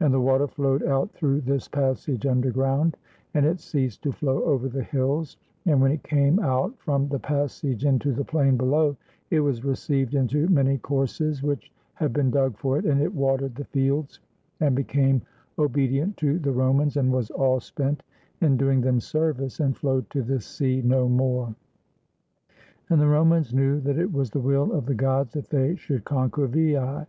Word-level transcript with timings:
And 0.00 0.14
the 0.14 0.20
water 0.22 0.46
flowed 0.46 0.82
out 0.82 1.12
through 1.12 1.42
this 1.42 1.68
passage 1.68 2.24
underground; 2.24 2.96
and 3.34 3.44
it 3.44 3.60
ceased 3.60 4.00
to 4.04 4.12
flow 4.12 4.42
over 4.44 4.66
the 4.66 4.82
hills; 4.82 5.36
and 5.66 5.82
when 5.82 5.92
it 5.92 6.02
came 6.02 6.38
out 6.38 6.74
from 6.78 7.06
the 7.08 7.18
passage 7.18 7.84
into 7.84 8.12
the 8.14 8.24
plain 8.24 8.56
below, 8.56 8.96
it 9.30 9.40
was 9.40 9.66
received 9.66 10.14
into 10.14 10.48
many 10.48 10.78
courses 10.78 11.42
which 11.42 11.70
had 11.92 12.14
been 12.14 12.30
dug 12.30 12.56
for 12.56 12.78
it, 12.78 12.86
and 12.86 13.02
it 13.02 13.14
watered 13.14 13.56
the 13.56 13.66
fields, 13.66 14.20
and 14.60 14.74
became 14.74 15.20
obedient 15.58 16.16
to 16.16 16.38
the 16.38 16.50
Romans, 16.52 16.96
and 16.96 17.12
was 17.12 17.30
all 17.32 17.60
spent 17.60 18.02
in 18.40 18.56
doing 18.56 18.80
them 18.80 19.00
service, 19.00 19.60
and 19.60 19.76
flowed 19.76 20.08
to 20.08 20.22
the 20.22 20.40
sea 20.40 20.80
no 20.80 21.10
more. 21.10 21.54
And 22.88 22.98
the 22.98 23.06
Romans 23.06 23.52
knew 23.52 23.80
that 23.80 23.98
it 23.98 24.10
was 24.10 24.30
the 24.30 24.40
will 24.40 24.72
of 24.72 24.86
the 24.86 24.94
gods 24.94 25.34
that 25.34 25.50
they 25.50 25.76
should 25.76 26.04
conquer 26.06 26.46
Veii. 26.46 27.04